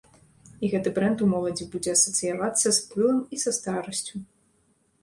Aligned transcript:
І 0.63 0.69
гэты 0.73 0.93
брэнд 0.95 1.21
у 1.25 1.27
моладзі 1.33 1.67
будзе 1.75 1.91
асацыявацца 1.99 2.65
з 2.71 2.79
пылам 2.89 3.17
і 3.37 3.41
са 3.45 3.51
старасцю. 3.61 4.15